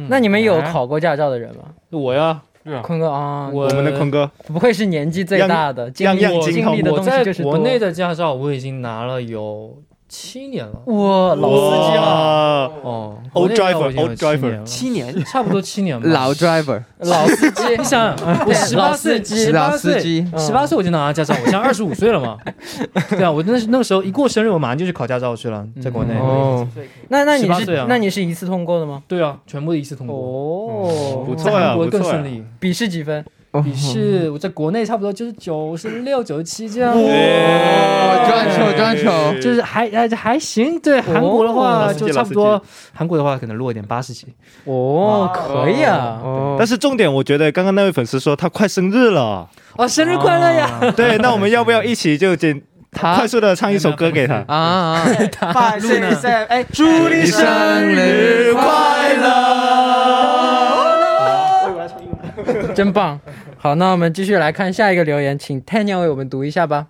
[0.09, 1.67] 那你们有考过驾照的人吗？
[1.91, 9.81] 我呀，对啊，坤哥啊，我我们的坤哥，不愧是年纪最大的，经历经历的在东西就是多国内的驾照我已经拿了有
[10.15, 10.73] 七年了。
[10.87, 16.09] 哇，老司机了，哦 Old 国内驾照我 driver，七年 driver 了七年，差不多七年吧。
[16.09, 17.83] 老 driver，老司机你。
[17.85, 18.15] 想，
[18.47, 20.01] 我十八岁，十八岁，
[20.39, 22.39] 十八岁我就拿了驾照，我现在二十五岁了嘛。
[23.11, 26.15] 对啊，我那那个时候一过生日，我马上就去考驾照去了，在国内。
[26.15, 26.67] 哦，
[27.09, 29.03] 那那你是那你是一次通过的吗？
[29.09, 30.17] 对啊，全部一次通过。
[30.17, 31.91] 哦，不错呀，不错呀。
[31.91, 32.45] 更顺利。
[32.61, 33.25] 笔试几分？
[33.63, 36.93] 笔试我在国内差不多就是九十六、九十七这样。
[36.93, 42.61] 哇专球专球，就是还还还行，对韩国的话哦就差不多，
[42.93, 44.27] 韩国的话可能弱一点，八十几。
[44.65, 46.21] 哦，可以啊。
[46.23, 50.71] 哦但是重点，我觉得刚刚那位粉丝说他快生日了，哦，生日快乐呀！
[50.97, 52.63] 对，那我们要不要一起就简
[52.93, 54.45] 他快速的唱一首歌给他？
[54.47, 55.03] 啊
[55.41, 57.45] 啊，拜岁三，哎，祝你你生
[57.89, 59.35] 日快乐！
[62.75, 63.19] 真棒。
[63.64, 66.88] 好，那我们继续来看下一个留言，请 Tanya 为我们读一下吧。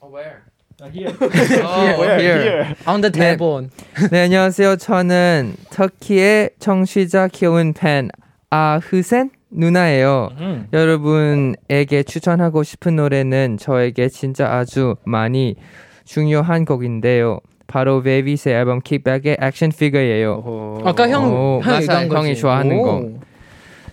[0.00, 0.44] 어, Where?
[0.92, 1.10] here.
[2.18, 2.74] Here.
[2.86, 3.68] On the table，
[4.10, 4.76] 네, 안녕하세요.
[4.76, 8.10] 저는 터키의 청취자 귀여운 팬
[8.50, 10.30] 아흐센 누나예요.
[10.38, 10.66] 음.
[10.72, 15.54] 여러분에게 추천하고 싶은 노래는 저에게 진짜 아주 많이
[16.04, 17.40] 중요한 곡인데요.
[17.66, 20.82] 바로 베이비스의 앨범 킥백의 액션 피겨예요.
[20.84, 21.80] 아까 형 오, 형이 맞아요.
[21.80, 22.18] 얘기한 거지.
[22.18, 22.82] 형이 좋아하는 오.
[22.82, 23.08] 거.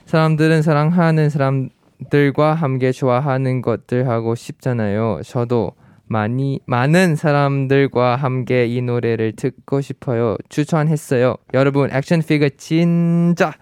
[0.08, 1.70] 사람들은 사랑하는 사람
[2.11, 5.21] 들과 함께 좋아하는 것들 하고 싶잖아요.
[5.25, 5.73] 저도
[6.09, 10.37] 많이 많은 사람들과 함께 이 노래를 듣고 싶어요.
[10.49, 11.37] 추천했어요.
[11.55, 13.53] 여러분 액션 피겨 진짜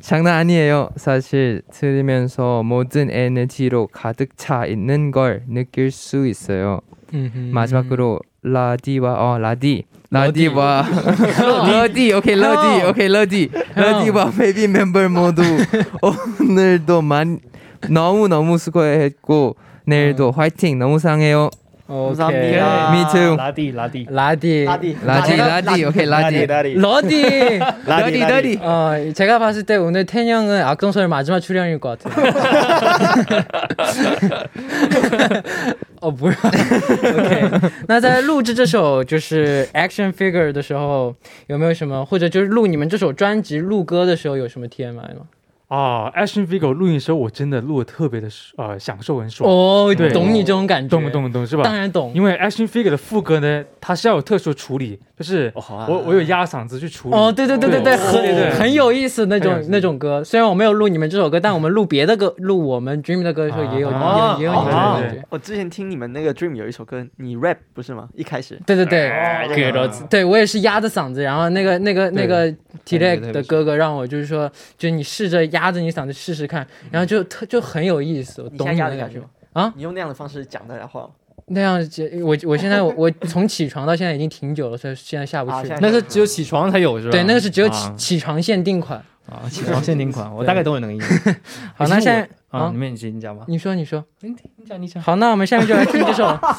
[0.00, 0.90] 장난 아니에요.
[0.96, 6.80] 사실 들으면서 모든 에너지로 가득 차 있는 걸 느낄 수 있어요.
[7.14, 7.50] 음.
[7.54, 10.86] 마지막으로 라디와 어 라디 라디와
[11.66, 15.42] 러디 오케이 러디 오케이 러디 러디와 베이비 멤버 모두
[16.42, 17.40] 오늘도 많
[17.89, 20.77] 너무 너무 수고했고 내일도 화이팅.
[20.79, 21.49] 너무 사랑해요.
[21.91, 22.91] OK， 감사합니다.
[22.93, 23.35] Me too.
[23.35, 26.45] 拉蒂拉蒂，拉蒂，拉蒂 라디 라디 오케이 라디.
[26.45, 27.59] 라디 러디.
[27.87, 28.59] 라디 라디.
[28.61, 32.31] 어, 제가 봤을 때 오늘 텐영은 악동설 마지막 출연일 것 같아요.
[36.01, 37.49] 哦，不是，OK。
[37.87, 41.15] 那在录制这首就是 Action Figure 的时候，
[41.47, 45.25] 有没有什么，或者就是录你们这首专辑录歌的时候有什么 TMI 吗？
[45.74, 51.10] 啊，Action Figure 录音的时候，我真的录的特别的呃享受很爽，哦，对懂你这种感觉，懂不？
[51.10, 51.32] 懂？
[51.32, 51.64] 懂是吧？
[51.64, 52.12] 当然懂。
[52.14, 57.16] 因为 Action Figure 的副歌呢，它是要有特殊处理，就是我我有压嗓子去处理。
[57.16, 60.22] 哦，对对对对对，很很有意思那种那种歌。
[60.22, 65.26] 虽然我没有录你们这首歌，但我们录别的歌，录我们 Dream 的歌的时候也有啊也有也有你们这种感觉。
[65.30, 68.08] 我之前听你们那个 Dream 有一首歌，你 rap 不是吗？
[68.14, 69.10] 一开始对对对，
[69.54, 72.48] 给了对我也是压着嗓子，然后那个那个那个
[72.84, 79.26] T 对 Lex 对的哥哥让我就是说，就你试着压着你嗓子试试看，然后就特就很有意思，我懂你的感觉吗？
[79.52, 81.10] 啊，你用那样的方式讲大家话吗？
[81.46, 85.70] 那样就我我现在我我从起床到现在已经挺久了，所以现在下不去啊现。
[85.70, 87.12] 在那是只有起床才有是吧？
[87.12, 89.02] 对，那个是只有起啊起床限定款。
[89.26, 91.34] 啊，起床限定款，我大概懂你那个意思。
[91.74, 93.42] 好，那现在啊，啊你，们你先讲吧。
[93.48, 94.04] 你说你说。
[94.20, 95.02] 你你讲你讲。
[95.02, 96.26] 好，那我们下面就来听这首。
[96.36, 96.52] 好，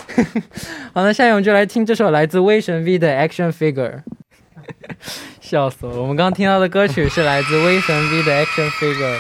[0.96, 4.02] 那下面我们就来听这首来自威神 V 的 Action Figure。
[5.42, 5.94] 笑死了！
[6.02, 9.18] 我们刚刚听到的歌曲是来自威神 V 的 Action Figure，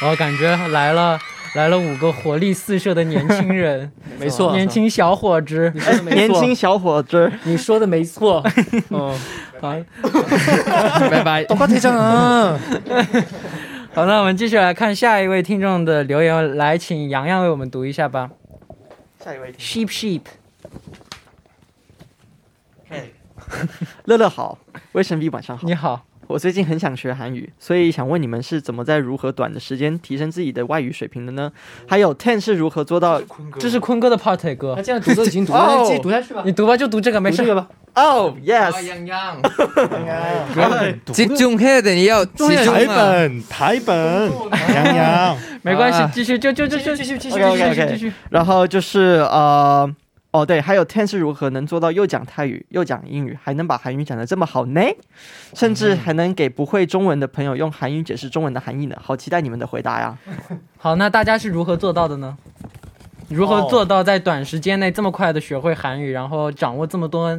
[0.00, 1.18] 后感觉来了
[1.54, 5.72] 来了五个活力四射的年轻人 没错，年轻小伙子，
[6.10, 8.44] 年轻小伙子，你说的没错，
[8.90, 9.18] 嗯。
[9.60, 9.74] 好，
[11.10, 11.56] 拜拜，多。
[11.56, 11.66] 好，
[14.06, 18.30] 那我们继续来看下一位听众的留言，来请洋洋为我们读一下吧。
[19.24, 20.20] 下一位，Sheep Sheep。
[24.05, 24.57] 乐乐好，
[24.93, 25.67] 威神 V 晚上好。
[25.67, 26.05] 你好。
[26.27, 31.51] 我最近很想学韩语，所以想问你们是怎么在如何短的时间提升自己的外语水平的呢？
[31.85, 33.21] 还有 Ten 是如何做到？
[33.59, 36.41] 这是坤哥的 part 歌那，这样读都已经读了，哦那继续读下去吧。
[36.45, 37.53] 你读吧，就读这个，没事读这。
[37.53, 37.67] 个吧。
[37.95, 39.41] 哦、yes， 양양.
[40.53, 42.07] 不要很 집중해야 돼.
[42.09, 42.87] 요 台 집중.
[42.87, 44.31] 本台本
[44.73, 48.13] 洋洋没关系啊，继续，就就就就继续继续 OK，OK，OK 继续。
[48.29, 49.87] 然后就是呃，
[50.30, 54.80] 哦对，还有 Ten 是如何能做到又讲泰语又讲英语，还能把韩语讲得这么好呢？
[55.54, 58.96] 甚至还能给不会中文的朋友用韩语解释中文的含义呢？
[59.02, 60.18] 好期待你们的回答呀！
[60.76, 62.36] 好，那大家是如何做到的呢？
[63.28, 67.38] 如何做到在短时间内这么快的学会韩语，然后掌握这么多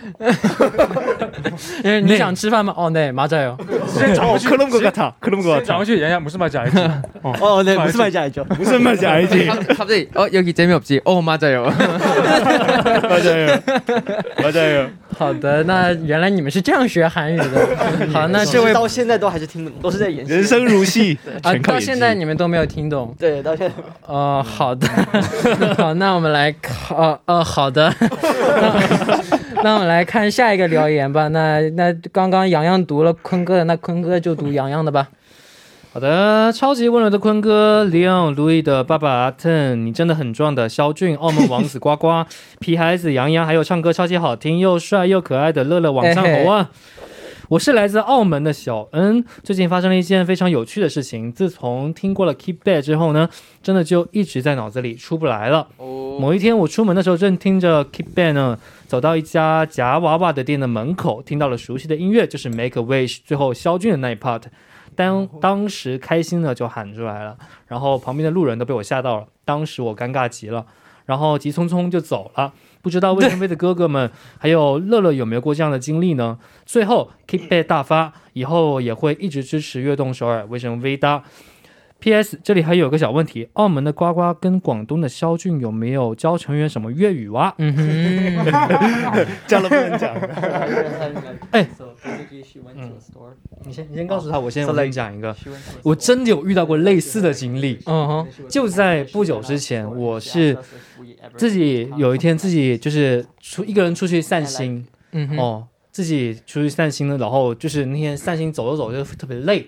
[1.84, 2.72] 为你想吃饭吗？
[2.76, 3.56] 哦，对，맞아요。
[3.58, 5.14] 어, 그런 것 같아.
[5.20, 5.78] 그런 것 讲 같아.
[5.78, 6.78] 回去，洋洋不是马甲一句，
[7.22, 9.46] 哦，对，不是马仔就 무슨 말인지 알지?
[9.76, 11.00] 갑자기 어 여기 재미없지.
[11.04, 11.70] 어 맞아요.
[13.02, 13.60] 맞아요.
[14.42, 14.90] 맞아요.
[15.18, 17.66] 好的，那原来你们是这样学韩语的。
[18.12, 20.32] 好，那这位到现在都还是听不懂，都是在演戏。
[20.32, 21.86] 人生如戏， 啊，全靠演技。
[21.86, 23.14] 到现在你们都没有听懂。
[23.18, 23.74] 对，到现在
[24.06, 24.86] 哦，好的，
[25.78, 27.90] 好，那我们来看，呃呃，好的，
[29.63, 31.27] 那 那我们来看下一个留言吧。
[31.29, 35.09] 那那刚刚洋洋读了坤哥的，那坤哥就读洋洋的吧。
[35.93, 42.25] 好的，超级温柔的坤哥，Leon、Louis 的爸爸 Ten，你真的很壮的肖俊，澳门王子呱呱，
[42.59, 46.69] 皮孩子杨洋，还有唱歌超级好听又帅又可爱的乐乐网上好啊！
[47.51, 51.29] 我是来自澳门的小恩，最近发生了一件非常有趣的事情。
[51.29, 53.27] 自从听过了 Keep Bad 之后呢，
[53.61, 55.67] 真的就一直在脑子里出不来了。
[55.77, 64.43] 某一天我出门的时候，正听着 Keep Bad 呢，走到一家夹娃娃的店的门口，听到了熟悉的音乐，就是 Make a Wish 最后肖俊的那一 part。
[64.95, 67.37] 当当时开心的就喊出来了，
[67.67, 70.65] 然后旁边的路人都被我吓到了，当时我尴尬极了，
[71.05, 72.53] 然后急匆匆就走了。
[72.81, 76.37] 不知道魏晨飞的哥哥们还有乐乐有没有过这样的经历呢？
[76.65, 81.23] 最后 Keep Bad 大发，以后也会一直支持悦动首尔，为什么 V 搭
[82.01, 82.37] ？P.S.
[82.43, 87.53] 这里还有个小问题，澳门的呱呱跟广东的肖俊有没有教成员什么粤语哇？
[87.59, 90.13] 嗯哼，讲了不能讲。
[91.51, 91.67] 哎
[93.63, 95.35] 你先你先告诉他，我先我跟你讲一个，
[95.83, 97.77] 我真的有遇到过类似的经历。
[97.85, 100.57] 嗯哼，就在不久之前，我是
[101.37, 109.67] 自己有一天自己就是出一个人出去散心嗯哼，哦，自己出去散心呢，然后就是那天散心走着走着就特别累，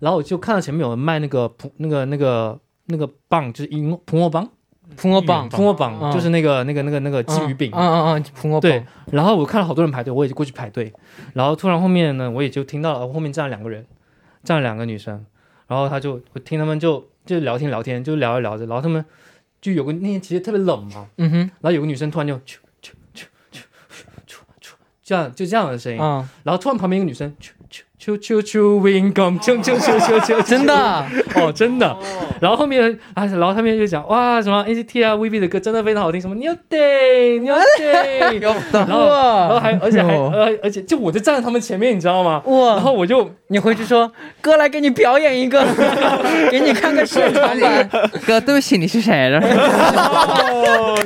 [0.00, 4.48] 然后我就看到前面有人卖那个葡那个那个那个棒，就是银葡萄棒，
[4.96, 6.12] 葡萄棒，葡萄棒嗯。
[6.12, 7.70] 就是那个那个那个那个鲫鱼饼。
[7.74, 7.80] 嗯。
[7.80, 10.92] 嗯嗯，葡萄对棒，，然后我看到好多人排队，我也就过去排队，
[11.32, 13.86] 然后突然后面呢，我也就听到了后面站了两个人，
[14.42, 15.24] 站了两个女生，
[15.66, 19.04] 然后他就我听他们就就聊天聊天，就聊着聊着，然后他们
[19.60, 22.38] 就有个那天其实特别冷嘛，嗯哼，然后有个女生突然就
[25.02, 27.34] 这样就这样的声音，嗯，然后突然旁边一个女生
[28.04, 31.96] 啾啾啾 wing gum 啾啾啾啾啾，真的啊，哦，真的。
[32.38, 38.52] 然后后面啊，然后他们就讲哇，什么 NCT 啊 VB 的歌真的非常好听，什么 New Day New Day，然
[38.88, 42.42] 后然后还而且还而而且就我就站在他们前面，你知道吗？
[42.44, 44.10] 哇然后我就你回去说，
[44.42, 45.64] 哥来给你表演一个，
[46.50, 47.88] 给你看个现场版。
[48.26, 49.40] 哥，对不起，你是谁了？
[49.40, 50.98] 哦，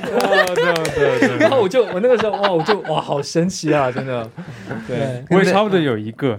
[0.54, 4.28] 对对对对然后我就我那个时候哇，我就哇好神奇啊，真的。
[4.88, 6.38] 对，我也差不多有一个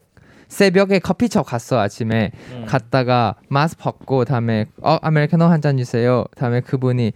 [0.50, 2.30] 새벽에 커피숍 갔어 아침에
[2.66, 6.24] 갔다가 마스 벗고 다음에 어 아메리카노 한 잔 주세요.
[6.36, 7.12] 다음에 그분이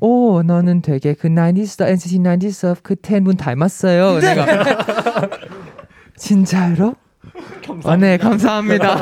[0.00, 4.18] 오 너는 되게 그 90s NCT 90s 그텐분 닮았어요.
[4.18, 5.28] 내가
[6.16, 6.96] 진짜로?
[7.84, 8.96] 아, 네 감사합니다.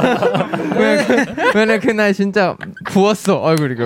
[0.79, 2.57] 왜냐면, 왜냐면 그날 진짜
[2.91, 3.77] 부었어 얼굴이.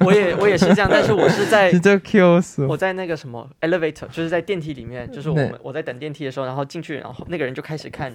[0.00, 2.66] 我也我也是这样，但是我是在 진짜 귀여웠어.
[2.66, 8.10] 我在那个什么 elevator，就是在电梯里面，就是我对们我在等电梯的时候，然后进去，然后那个人就开始看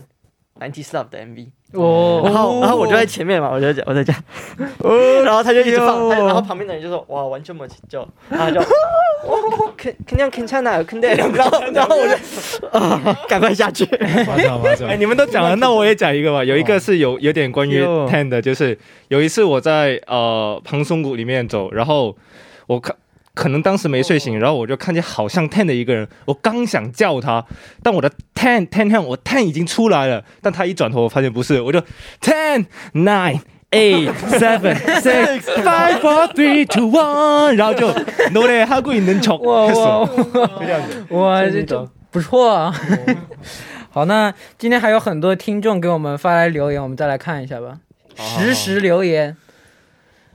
[0.61, 2.23] Ninety Love 的 MV，哦。
[2.25, 4.17] 然后然后我就在前面嘛，我就在我在讲，
[4.79, 9.37] 哦，然后他就一直放，他然后旁边的人就说哇完全没有就，然后就哇
[9.77, 13.85] 肯肯定肯唱哪有肯定，然后然后我就啊赶快下去，
[14.87, 16.43] 哎，你们都讲了，那我也讲一个吧。
[16.45, 18.79] 有一个是有有点关于 Ten 的，就是
[19.09, 22.17] 有一次我在呃庞松谷里面走，然后
[22.67, 22.95] 我看
[23.38, 27.46] 可能当时没睡醒，然后我就看见好像 Ten 的一个人，我刚想叫他，
[27.82, 31.82] 但我的 Ten Ten Ten 我 Ten 已经出来了，但他一转头我发现不是，我就
[32.22, 37.92] Ten Nine。Eight, seven, six, five, four, three, two, one，然后就
[38.30, 41.06] 노래하고있는척 哇 했어 哇就这样子。
[41.10, 42.72] 哇，这这不错啊。
[43.90, 47.80] 好，那今天还有很多听众给我们发来留言，我们再来看一下吧。
[48.16, 49.36] 实时留言，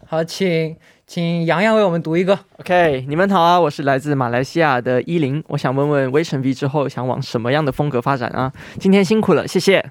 [0.05, 2.38] 好，请 请洋洋为我们读一个。
[2.58, 8.52] OK，你们好啊，我是来自马来西亚的依林，我想问问微神 V 之后想往什么样的风格发展啊？
[8.80, 9.84] 今天辛苦了，谢谢。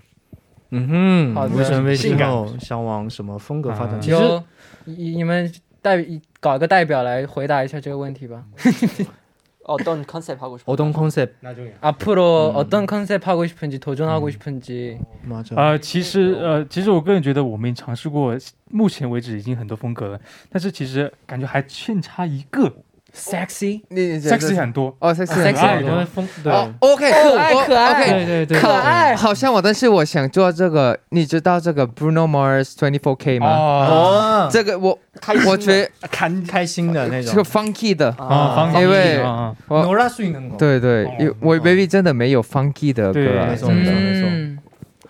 [0.70, 3.94] 嗯哼，好的为什么性感之后想往什么风格发展？
[3.94, 4.42] 啊其实
[4.84, 5.52] 你你们
[5.82, 6.02] 代
[6.40, 8.42] 搞一个代表来回答一下这个问题吧。
[9.63, 10.71] 哦，动 concept 하고 싶어.
[10.71, 11.35] 어떤 컨셉
[11.81, 14.97] 앞으로 어떤 컨셉 하고 싶은지 도전하고 싶은지.
[15.25, 15.55] 맞아.
[15.57, 18.33] 呃，其实呃，其实我个人觉得我们也尝试过，
[18.71, 20.19] 目前为止已经很多风格了，
[20.49, 22.73] 但是其实感觉还欠差一个
[23.14, 24.94] sexy，sexy 很多。
[24.98, 25.54] 哦，sexy 很
[25.84, 26.06] 多，
[26.42, 33.48] 对，OK，可爱可爱，对对对，可爱，好像我，但是我想做这个，你知道这个 Bruno Mars Twenty Four K 吗？
[33.48, 34.98] 哦，这个我，
[35.46, 38.10] 我觉开开心的那种，就 funky 的。
[38.12, 39.20] 啊，因为
[39.68, 40.10] Norah
[40.56, 41.06] 对对，
[41.40, 44.61] 我 Baby 真的没有 funky 的歌了，没错没错。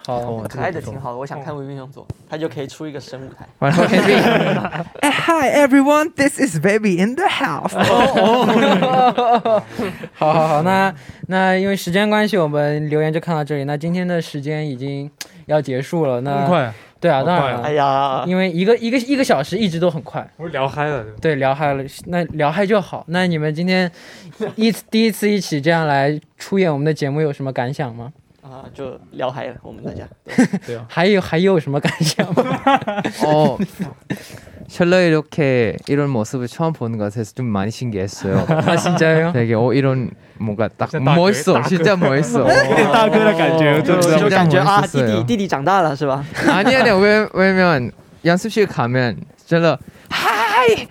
[0.06, 3.46] 嗯，好，哦，可爱的挺好的，我想看维明勇佐，他就可以出一个神舞台。
[3.58, 7.72] 然后 baby，Hi everyone, this is baby in the house。
[10.14, 10.94] 好好好，那
[11.28, 13.64] 那因为时间关系，我们留言就看到这里。
[13.64, 15.10] 那今天的时间已经
[15.46, 23.04] 要结束了，那很快，对啊，当然了，哎呀，因为一个一个一个小时一直都很快，不是聊嗨了，对，聊嗨了，那聊嗨就好。
[23.08, 23.90] 那你们今天
[24.56, 28.12] 一次第一次一起这样来出演我们的节目，有什么感想吗？
[28.41, 30.07] 啊，就聊嗨了，我们大家。
[30.87, 32.43] 还有还有什么感想吗？
[33.25, 33.57] 어,
[34.69, 38.45] 셜러 이렇게 이런 모습을 처음 보는 것 같아서 좀 많이 신기했어요.
[38.47, 39.33] 아 진짜요?
[39.33, 42.39] 되게 어 이런 뭔가 딱 진짜 딱 멋있어, 딱 진짜 멋있어.
[42.41, 45.25] 有点大哥的感觉，就知道就感觉啊，弟 진짜 弟 멋있었어요.
[45.25, 46.23] 弟弟长大了是吧？
[46.47, 47.91] 아니 아니 왜 왜냐면
[48.23, 49.77] 연습실 가면 셜러
[50.09, 50.87] 하이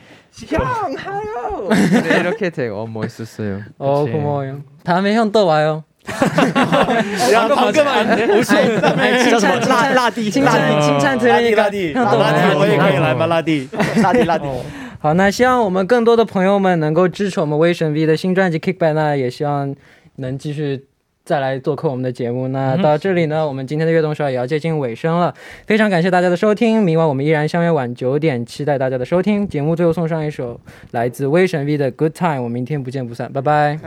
[0.48, 0.62] 형
[0.96, 3.60] 하요 네, 이렇게 되게 어 멋있었어요.
[3.78, 4.12] 어 그치.
[4.12, 4.60] 고마워요.
[4.84, 5.84] 다음에 형 또 와요.
[7.29, 8.41] 两个朋哥们，胡，
[9.29, 9.55] 叫什么？
[9.67, 13.27] 拉拉弟，拉弟，拉弟，拉弟，拉弟，我也可以来吗？
[13.27, 13.69] 拉弟，
[14.01, 14.45] 拉弟，拉弟，
[14.99, 19.75] 好，那希望我们更多的朋友们能够支持我们威神 V 的新专辑《Kickback》，那也希望
[20.17, 20.85] 能继续
[21.23, 22.47] 再来做客我们的节目。
[22.49, 25.33] 那到这里呢，我们今天的悦动说也要接近尾声了，
[25.65, 29.47] 非常感谢大家的收听，明晚我们依然相约晚九点，期待大家的收听。
[29.47, 30.59] 节目最后送上一首
[30.91, 33.79] 来自威神 V 的《Good Time》，我们明天不见不散，拜拜。